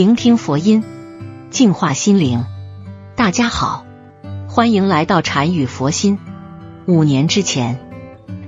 [0.00, 0.82] 聆听佛音，
[1.50, 2.46] 净化心灵。
[3.16, 3.84] 大家好，
[4.48, 6.18] 欢迎来到禅语佛心。
[6.86, 7.78] 五年之前，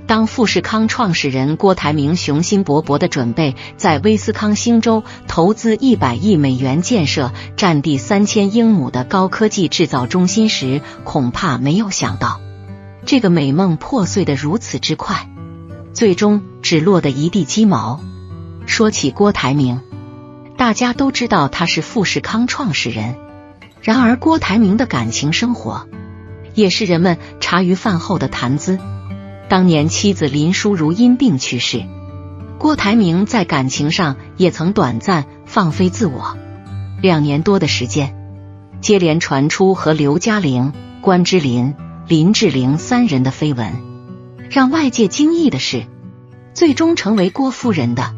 [0.07, 12.41] 当富士康创始人郭台铭雄心勃勃的准备在威斯康星州投资一百亿美元建设占地三千英亩的高科技制造中心时，恐怕没有想到，
[13.05, 15.29] 这个美梦破碎的如此之快，
[15.93, 17.99] 最终只落得一地鸡毛。
[18.65, 19.81] 说起郭台铭，
[20.57, 23.15] 大家都知道他是富士康创始人。
[23.81, 25.87] 然而，郭台铭的感情生活
[26.53, 28.79] 也是人们茶余饭后的谈资。
[29.49, 31.83] 当年妻子林淑如因病去世，
[32.57, 36.37] 郭台铭在感情上也曾短暂放飞自我。
[37.01, 38.15] 两年多的时间，
[38.79, 41.75] 接连传出和刘嘉玲、关之琳、
[42.07, 43.73] 林志玲三人的绯闻。
[44.49, 45.83] 让外界惊异的是，
[46.53, 48.15] 最终成为郭夫人的。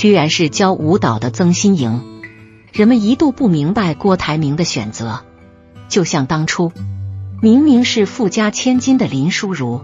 [0.00, 2.00] 居然是教舞蹈的曾心莹，
[2.72, 5.20] 人们一度不明白郭台铭的选择，
[5.90, 6.72] 就像当初
[7.42, 9.82] 明明是富家千金的林淑如，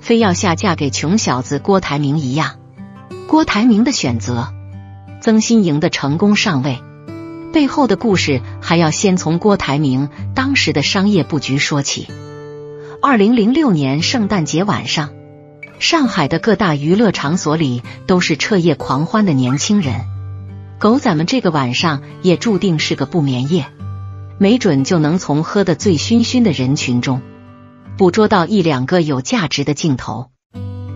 [0.00, 2.60] 非要下嫁给穷小子郭台铭一样。
[3.26, 4.54] 郭台铭的选择，
[5.20, 6.78] 曾心莹的成功上位，
[7.52, 12.06] 背后的故事还要先从郭台铭当时的商业布局说起。
[13.02, 15.10] 二零零六年圣诞节晚上。
[15.80, 20.04] 上海的各大娱乐场所里都是彻夜狂欢的年轻人，
[20.78, 23.64] 狗仔们这个晚上也注定是个不眠夜，
[24.36, 27.22] 没准就能从喝得醉醺醺的人群中
[27.96, 30.26] 捕捉到一两个有价值的镜头。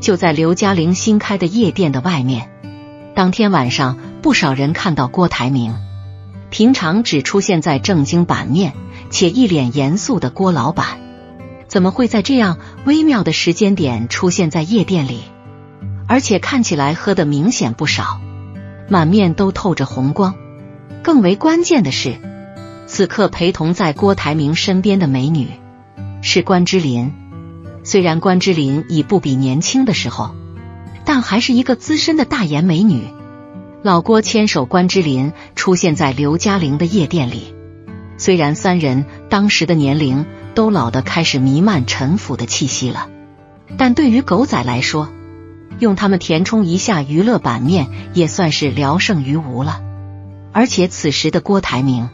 [0.02, 2.50] 就在刘嘉玲新开的夜店的外面，
[3.14, 5.74] 当天晚上不少人看到郭台铭，
[6.50, 8.74] 平常只出现在正经版面
[9.08, 11.03] 且一脸严肃的郭老板。
[11.74, 15.22] 怎么会在这样微妙的时间点出现在夜店里？
[16.06, 18.20] 而且看起来喝的明显不少，
[18.88, 20.36] 满面都透着红光。
[21.02, 22.14] 更为关键的是，
[22.86, 25.48] 此刻陪同在郭台铭身边的美女
[26.22, 27.12] 是关之琳。
[27.82, 30.32] 虽然关之琳已不比年轻的时候，
[31.04, 33.02] 但还是一个资深的大颜美女。
[33.82, 37.52] 老郭牵手关之琳出现在刘嘉玲的夜店里，
[38.16, 40.24] 虽然三人当时的年龄。
[40.54, 43.08] 都老的开始弥漫陈腐的气息了，
[43.76, 45.10] 但对于狗仔来说，
[45.80, 49.82] 用他们填充一下娱乐版面也算是聊胜于无了。
[50.52, 52.08] 而且此时的郭台铭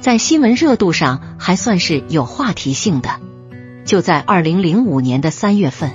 [0.00, 3.18] 在新闻热度上还算是有话题性的。
[3.84, 5.92] 就在二零零五年的三月份，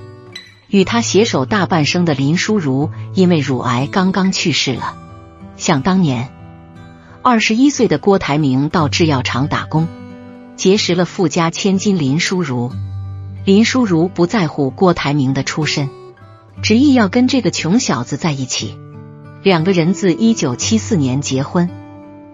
[0.70, 4.98] 与他携手大半生的林淑如因为乳癌刚刚去世了。
[5.56, 6.30] 想当年，
[7.22, 9.88] 二十一岁的郭台铭到制药厂打工。
[10.58, 12.72] 结识了富家千金林淑如，
[13.46, 15.88] 林淑如不在乎郭台铭的出身，
[16.64, 18.76] 执意要跟这个穷小子在一起。
[19.44, 21.70] 两个人自一九七四年结婚，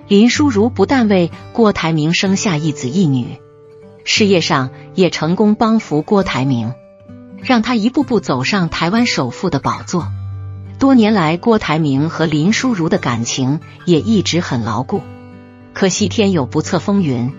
[0.07, 3.39] 林淑如不但为郭台铭生下一子一女，
[4.05, 6.73] 事业上也成功帮扶郭台铭，
[7.41, 10.07] 让他一步步走上台湾首富的宝座。
[10.79, 15.01] 多年来，郭台铭和林淑如的感情也一直很牢固。
[15.73, 17.33] 可惜天有不测风云。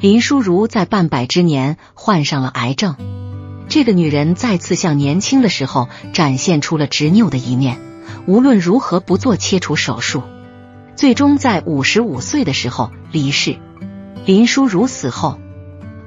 [0.00, 2.94] 林淑如在半百之年患上了癌症，
[3.68, 7.80] 这个女人再次像年轻的时候展现出了执拗的一面。
[8.24, 10.22] 无论如何不做切除手术，
[10.94, 13.56] 最终在五十五岁的时候离世。
[14.24, 15.40] 林淑如死后，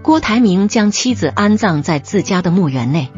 [0.02, 3.10] 郭台铭将妻子安葬在自家的墓园内。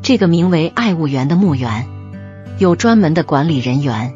[0.00, 1.86] 这个名为爱物园的墓园
[2.58, 4.14] 有专门的管理人员。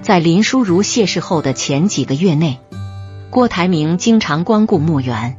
[0.00, 2.60] 在林淑如谢世后的前几个月内。
[3.34, 5.36] 郭台铭经常光顾墓园。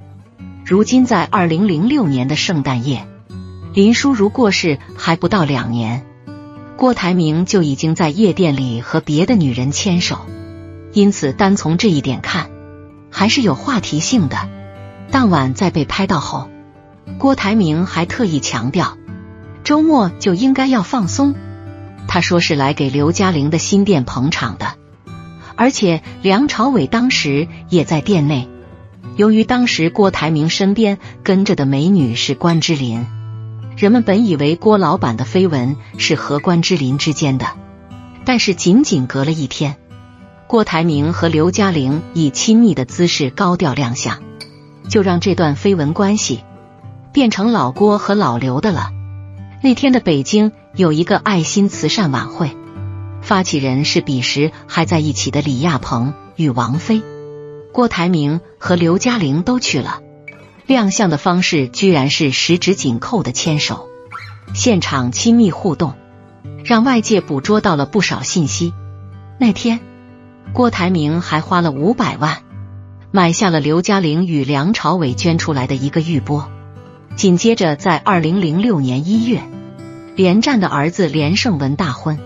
[0.66, 3.08] 如今，在二零零六年的圣诞夜，
[3.74, 6.06] 林淑如过世还不到两年，
[6.76, 10.26] 郭台铭就已经在夜店里和别的女人牵手。
[10.92, 12.50] 因此，单从这一点看，
[13.10, 14.50] 还是有话题性的。
[15.10, 16.50] 当晚在被拍到后，
[17.18, 18.98] 郭台铭还特意强调，
[19.64, 21.34] 周末就应该要放松。
[22.10, 24.74] 他说是来给刘嘉玲的新店捧场的。
[25.56, 28.50] 而且梁朝伟当时也在店内。
[29.16, 33.06] 由于当时郭台铭身边跟着的美女是关之琳，
[33.78, 37.48] 人们本以为郭老板的绯闻是和关之琳之间的。
[38.26, 39.78] 但是仅仅隔了一天，
[40.48, 44.20] 郭台铭和刘嘉玲以亲密的姿势高调亮相，
[44.90, 46.44] 就让这段绯闻关系
[47.14, 48.90] 变成老郭和老刘的了。
[49.64, 52.52] 那天的北京有一个爱心慈善晚会。
[53.26, 57.02] 发起人是彼时还在一起的李亚鹏与王菲，
[57.74, 60.00] 郭台铭和刘嘉玲都去了。
[60.68, 63.88] 亮相的方式居然是十指紧扣的牵手，
[64.54, 65.96] 现场亲密互动，
[66.64, 68.74] 让外界捕捉到了不少信息。
[69.40, 69.80] 那天，
[70.54, 72.44] 郭台铭还花了五百万
[73.10, 76.48] 买下了刘嘉玲与梁朝伟捐出来的一个玉钵。
[77.16, 79.42] 紧接着，在二零零六年一月，
[80.16, 82.20] 连战的儿子连胜文大婚，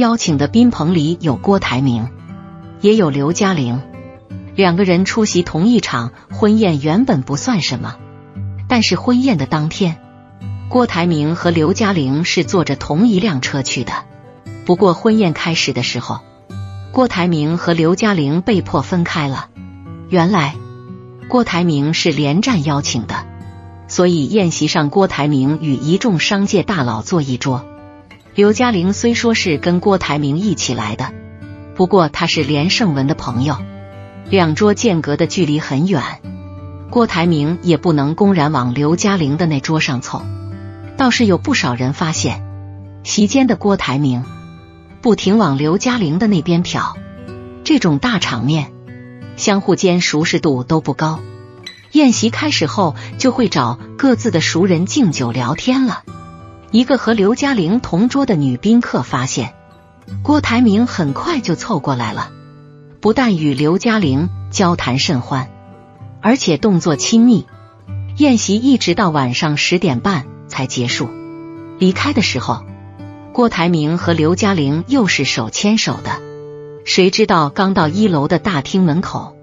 [0.00, 2.08] 邀请的宾朋里有郭台铭，
[2.80, 3.82] 也有刘嘉玲，
[4.56, 7.96] 两个人出席同一场婚宴，原本不算什么。
[8.66, 9.98] 但是婚宴的当天，
[10.70, 13.92] 郭台铭和刘嘉玲是坐着同一辆车去的。
[14.64, 16.20] 不过婚宴开始的时候，
[16.92, 19.48] 郭台铭和刘嘉玲被迫分开了。
[20.08, 20.54] 原来
[21.28, 23.26] 郭台铭是连战邀请的，
[23.86, 27.66] 所以宴席上郭台铭与一众商界大佬坐一桌。
[28.32, 31.12] 刘嘉玲虽说是跟郭台铭一起来的，
[31.74, 33.56] 不过他是连胜文的朋友，
[34.28, 36.02] 两桌间隔的距离很远。
[36.90, 40.22] 郭台铭也不能公然往刘嘉玲的那桌上凑，
[40.96, 42.44] 倒是有不少人发现，
[43.02, 44.22] 席间的郭台铭
[45.02, 46.94] 不停往刘嘉玲的那边瞟。
[47.64, 48.70] 这种大场面，
[49.36, 51.18] 相互间熟识度都不高，
[51.90, 56.04] 宴席开始后就会找各自的熟人敬酒聊天了。
[56.72, 59.54] 一个和刘嘉玲同桌的女宾客发现，
[60.22, 62.30] 郭台铭很快就凑过来了，
[63.00, 65.50] 不但与刘嘉玲交谈甚欢。
[66.22, 67.46] 而且动作亲密，
[68.18, 71.10] 宴席一直到晚上十点半才结束。
[71.80, 72.62] 离开的时候，
[73.32, 76.20] 郭台铭和刘嘉玲又是手牵手的。
[76.84, 79.34] 谁知道刚到一楼的大厅门口，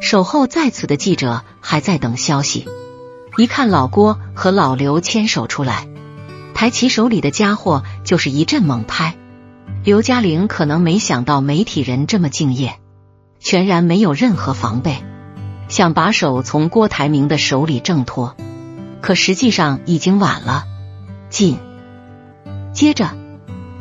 [0.00, 2.66] 守候在此的记者还在等消息。
[3.36, 5.86] 一看老郭和老刘牵手出来，
[6.54, 9.16] 抬起手里的家伙就是一阵猛拍。
[9.82, 12.78] 刘嘉玲可能没想到媒体人这么敬业，
[13.38, 14.96] 全然没有任何防备。
[15.68, 18.36] 想把手从郭台铭的手里挣脱，
[19.00, 20.64] 可实际上已经晚了。
[21.28, 21.58] 进，
[22.72, 23.10] 接着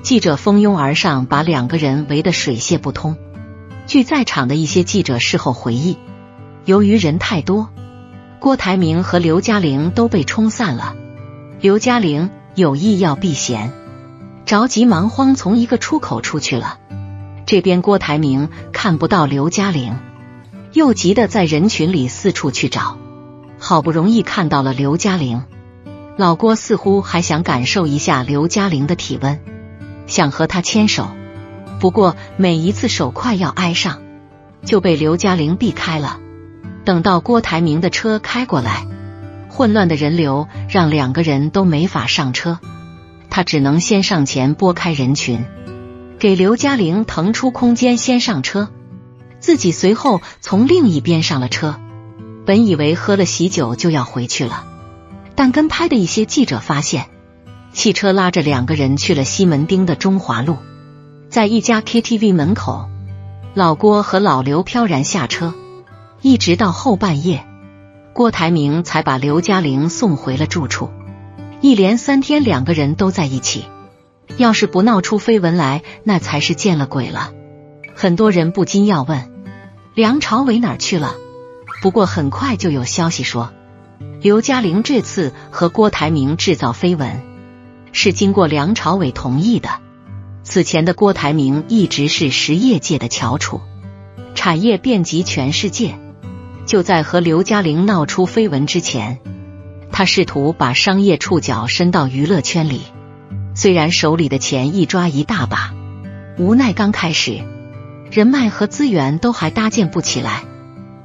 [0.01, 3.15] 记者蜂拥而上，把两个人围得水泄不通。
[3.85, 5.97] 据在场的一些记者事后回忆，
[6.65, 7.69] 由于人太多，
[8.39, 10.95] 郭台铭和刘嘉玲都被冲散了。
[11.59, 13.71] 刘嘉玲有意要避嫌，
[14.45, 16.77] 着急忙慌从一个出口出去了。
[17.45, 19.95] 这边郭台铭看不到刘嘉玲。
[20.71, 22.97] 又急得在人群里四处去找，
[23.59, 25.43] 好不容易看到了刘嘉玲。
[26.17, 29.39] 老郭似乎还想感受一下刘嘉玲的体温，
[30.07, 31.11] 想和她牵手。
[31.79, 34.01] 不过每一次手快要挨上，
[34.65, 36.19] 就被刘嘉玲避开了。
[36.85, 38.87] 等到郭台铭的车开过来，
[39.53, 42.57] 混乱的人流让两个人都没法上车，
[43.29, 45.45] 他只能先上前拨开人群，
[46.17, 48.69] 给刘嘉玲腾出空间先上车。
[49.39, 51.79] 自己随后从另一边上了车，
[52.47, 54.65] 本以为喝了喜酒就要回去了，
[55.35, 57.05] 但跟拍的一些记者发现，
[57.73, 60.57] 汽车拉着两个人去了西门町的中华路，
[61.29, 62.89] 在一家 KTV 门口，
[63.53, 65.53] 老郭和老刘飘然下车，
[66.23, 67.45] 一直到后半夜，
[68.13, 70.91] 郭台铭才把刘嘉玲送回了住处。
[71.61, 73.65] 一连三天两个人都在一起，
[74.37, 77.31] 要是不闹出绯闻来，那才是见了鬼了。
[77.95, 79.31] 很多人不禁要问。
[79.95, 81.15] 梁朝伟哪儿去了？
[81.81, 83.51] 不过很快就有消息说，
[84.21, 87.21] 刘嘉玲这次和郭台铭制造绯闻
[87.91, 89.69] 是经过梁朝伟同意的。
[90.43, 93.61] 此前的郭台铭一直是实业界的翘楚，
[94.35, 95.97] 产业遍及全世界。
[96.65, 99.19] 就在和刘嘉玲闹出绯闻之前，
[99.91, 102.81] 他试图把商业触角伸到娱乐圈里，
[103.53, 105.73] 虽然手里的钱一抓一大把，
[106.37, 107.41] 无奈刚开始。
[108.11, 110.43] 人脉和资源都还搭建不起来。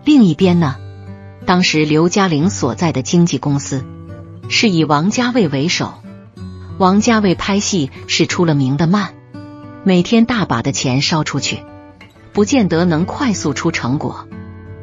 [0.04, 0.76] 另一边呢，
[1.46, 3.82] 当时刘嘉玲所在的经纪公司
[4.50, 5.94] 是以王家卫为首，
[6.76, 9.14] 王家卫拍戏是出了名的慢，
[9.84, 11.64] 每天大把的钱烧出去，
[12.34, 14.27] 不见得能快速出成果，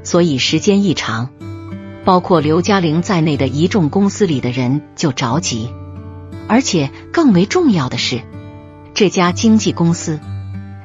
[0.06, 1.32] 所以时间一长，
[2.06, 5.70] 包括刘嘉玲在内的一众公司里的人就着急。
[6.48, 8.22] 而且更为重要的是，
[8.94, 10.20] 这家经纪公司。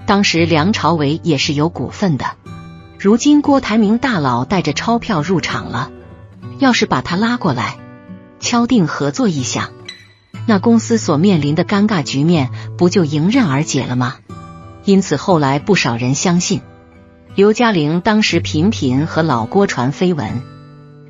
[0.07, 2.25] 当时梁朝伟也是有股份的，
[2.99, 5.93] 如今郭台铭大佬带着钞票入场了，
[6.59, 7.77] 要是把他拉过来，
[8.41, 9.69] 敲定合作意向，
[10.47, 14.17] 那公司所面临的尴尬局面不就迎刃而解了吗？
[14.87, 16.63] 因此后来不少人相信，
[17.41, 20.43] 刘嘉玲当时频频和老郭传绯闻，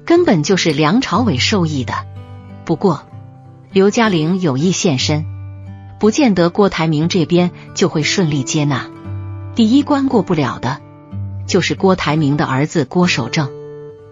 [0.06, 2.06] 根本就是梁朝伟授意的。
[2.64, 3.02] 不过
[3.72, 5.26] 刘嘉玲有意现身。
[5.98, 8.86] 不见得郭台铭这边就会顺利接纳。
[9.56, 10.78] 第一关过不了的，
[11.48, 13.50] 就是郭台铭的儿子郭守正。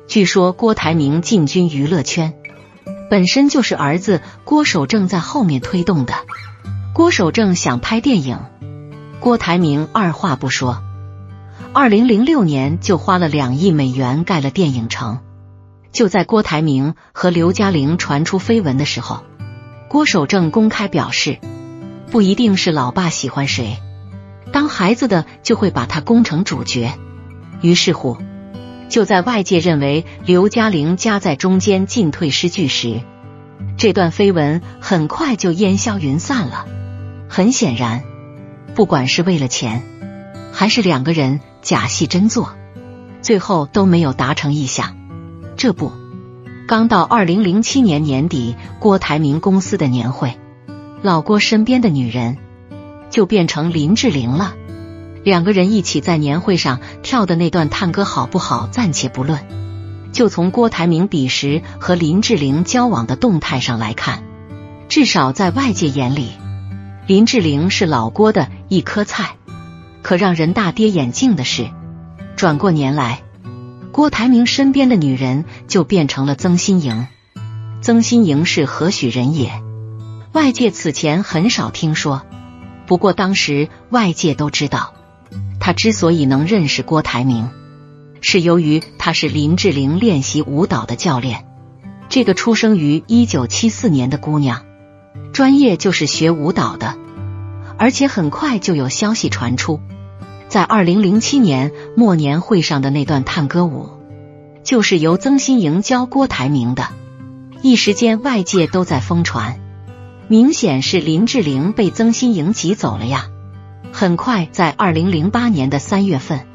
[0.09, 2.35] 据说郭台铭进军娱乐圈，
[3.09, 6.15] 本身就是儿子郭守正在后面推动的。
[6.93, 8.41] 郭守正想拍电影，
[9.21, 10.83] 郭台铭二话不说，
[11.73, 15.21] 二零零六年就花了两亿美元盖了电影城。
[15.93, 19.23] 就在郭台铭和刘嘉玲传出绯闻的时候，
[19.89, 21.39] 郭守正公开表示，
[22.11, 23.79] 不一定是老爸喜欢谁，
[24.53, 26.93] 当孩子的就会把他攻成主角。
[27.63, 28.19] 于是乎，
[28.89, 33.01] 就在外界认为刘嘉玲夹在中间进退失据时，
[33.77, 36.67] 这段绯闻很快就烟消云散了。
[37.29, 38.05] 很显然，
[38.75, 39.83] 不管是为了钱，
[40.53, 42.55] 还是两个人假戏真做，
[43.21, 44.97] 最后都没有达成意向。
[45.57, 45.93] 这不，
[46.67, 50.39] 刚到二零零七年年底，郭台铭公司的年会，
[51.03, 52.39] 老郭身边的女人
[53.11, 54.55] 就变成林志玲了。
[55.25, 59.47] 两个人一起在年会上跳的那段探戈好不好，暂且不论。
[60.13, 64.23] 就从郭台铭彼时和林志玲交往的动态上来看，
[64.89, 66.31] 至少在外界眼里。
[67.07, 69.38] 林志玲是老郭的一颗菜，
[70.09, 71.69] 可让人大跌眼镜的是，
[72.35, 73.21] 转过年来，
[73.93, 77.07] 郭台铭身边的女人就变成了曾心莹。
[77.83, 79.53] 曾心莹是何许人也？
[80.33, 82.23] 外界此前很少听说，
[82.87, 84.95] 不过当时外界都知道，
[85.61, 87.51] 她之所以能认识郭台铭，
[88.23, 91.45] 是由于她是林志玲练习舞蹈的教练。
[92.09, 94.63] 这个出生于一九七四年的姑娘。
[95.35, 96.97] 专业就是学舞蹈的，
[97.77, 99.83] 而且很快就有消息传出，
[100.49, 103.91] 在二零零七年末年会上的那段探歌舞，
[104.65, 106.89] 就是由曾心莹教郭台铭的。
[107.61, 109.61] 一时间外界都在疯传，
[110.27, 113.27] 明显是林志玲被曾心莹挤走了呀。
[113.93, 116.47] 很快，在二零零八年的三月份，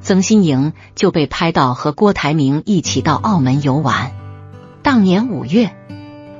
[0.00, 4.12] 曾心莹就被拍到和郭台铭一起到澳门游玩。
[4.82, 5.70] 当年五月。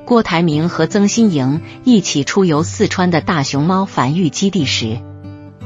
[0.03, 4.99] 郭台铭和曾心莹一起出游四川的大熊猫繁育基地时，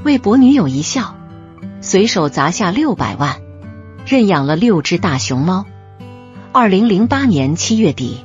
[0.04, 1.16] 为博女友一笑，
[1.82, 3.42] 随手砸下六百万，
[4.06, 5.66] 认养了六只大熊猫。
[6.52, 8.24] 二零零八年七月底，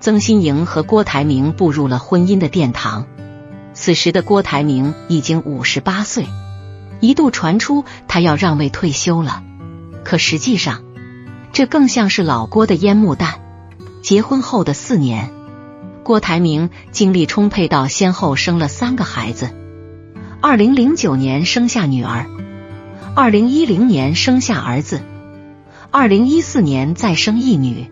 [0.00, 3.06] 曾心莹和郭台铭步入了婚姻的殿堂。
[3.74, 6.26] 此时的郭台铭已经五十八岁，
[7.00, 9.42] 一度传出他要让位退休了。
[10.04, 10.82] 可实际上，
[11.52, 13.40] 这更像是老郭的烟幕弹。
[14.02, 15.30] 结婚后的四年。
[16.02, 19.50] 郭台铭精力充沛到先后生了三个孩子，
[20.40, 22.26] 二零零九年生下女儿，
[23.14, 25.02] 二零一零年生下儿子，
[25.90, 27.90] 二零一四年再生一女。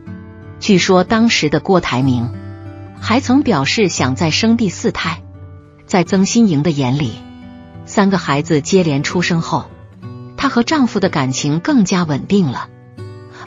[0.61, 2.31] 据说当时的郭台铭
[2.99, 5.23] 还曾表示想再生第四胎。
[5.87, 7.13] 在曾心莹的眼里，
[7.85, 9.67] 三个孩子接连出生后，
[10.39, 12.69] 她和丈夫的感情更加稳定了；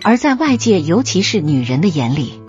[0.04, 2.40] 而在外界，尤其是女人的眼里，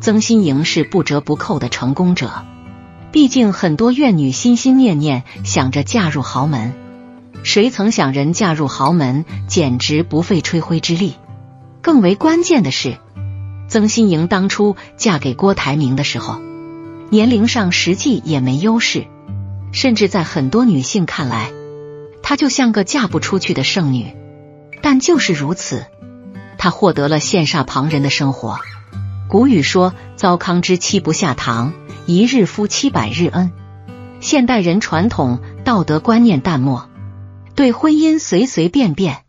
[0.00, 2.30] 曾心莹是不折不扣的成功者，
[3.12, 6.74] 毕竟很多怨女心心念念想着嫁入豪门，
[7.46, 11.14] 谁曾想人嫁入豪门简直不费吹灰之力。
[11.80, 12.98] 更为关键的是，
[13.68, 16.40] 曾心莹当初嫁给郭台铭的时候，
[17.08, 19.06] 年龄上实际也没优势，
[19.70, 21.52] 甚至在很多女性看来，
[22.20, 24.16] 她就像个嫁不出去的剩女。
[24.82, 25.86] 但就是如此，
[26.58, 28.58] 她获得了羡煞旁人的生活。
[29.28, 31.72] 古语说：“糟糠之妻不下堂，
[32.06, 33.52] 一日夫妻百日恩。”
[34.18, 36.88] 现代人传统道德观念淡漠，
[37.56, 39.22] 对婚姻随随便便，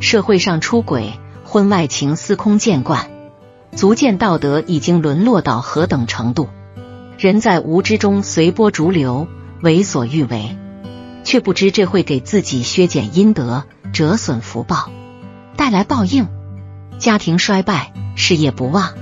[0.00, 1.12] 社会上出轨、
[1.44, 3.08] 婚外情司空见惯，
[3.76, 6.48] 足见道德已经沦落到何等程度。
[7.16, 9.28] 人在无知中随波逐流，
[9.62, 10.58] 为所欲为，
[11.22, 13.62] 却不知这会给自己削减阴德、
[13.92, 14.90] 折损福报，
[15.54, 16.26] 带来报应，
[16.98, 18.94] 家庭衰败，事业不旺。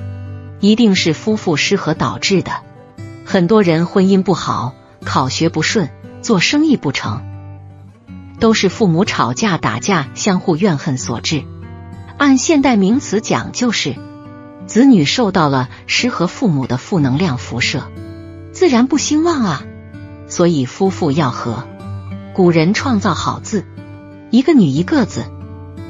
[0.60, 2.52] 一定是夫妇失和导致的。
[3.24, 4.74] 很多人婚姻不好，
[5.06, 5.88] 考学不顺，
[6.20, 7.22] 做生意不成，
[8.38, 11.44] 都是父母吵架打架，相互怨恨所致。
[12.16, 13.96] 按现代名词讲，就是
[14.66, 17.84] 子女受到了失和父母的负能量辐射，
[18.52, 19.62] 自然不兴旺啊。
[20.28, 21.64] 所以夫妇要和。
[22.34, 23.64] 古人创造好字，
[24.30, 25.24] 一个女一个子，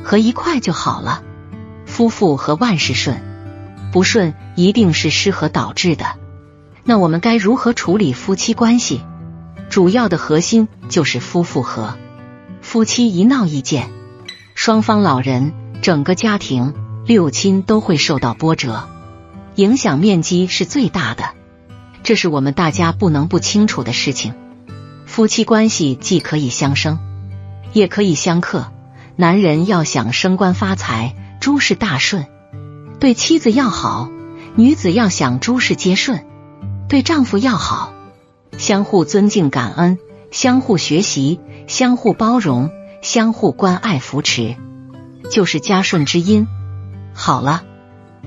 [0.03, 1.23] 合一块就好了。
[1.85, 3.23] 夫妇和万事顺。
[3.91, 6.05] 不顺一定是失和导致的，
[6.85, 9.03] 那我们该如何处理夫妻关系？
[9.71, 11.97] 主要的核心就是夫妇和。
[12.69, 13.89] 夫妻一闹意见，
[14.55, 16.75] 双方老人、整个家庭、
[17.07, 18.87] 六亲都会受到波折，
[19.55, 21.31] 影响面积是最大的。
[22.03, 24.35] 这是我们大家不能不清楚的事情。
[25.07, 26.99] 夫妻关系既可以相生，
[27.73, 28.67] 也可以相克。
[29.17, 32.27] 男人要想升官发财，诸事大顺。
[33.01, 34.11] 对妻子要好，
[34.57, 36.19] 女子要想诸事皆顺；
[36.87, 37.95] 对丈夫要好，
[38.59, 39.99] 相互尊敬、感恩，
[40.31, 42.71] 相互学习，相互包容，
[43.03, 44.57] 相互关爱扶持，
[45.31, 46.47] 就是家顺之音。
[47.13, 47.63] 好了，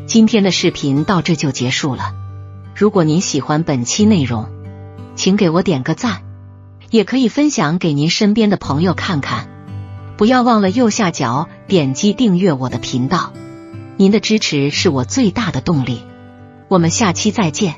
[0.05, 2.13] 今天的视频到这就结束了。
[2.75, 4.47] 如果您喜欢本期内容，
[5.15, 6.21] 请给我点个赞，
[6.91, 9.49] 也可以分享给您身边的朋友看看。
[10.17, 13.33] 不要忘了右下角点击订阅我的频道，
[13.97, 16.03] 您的支持是我最大的动力。
[16.67, 17.73] 我们下期再见。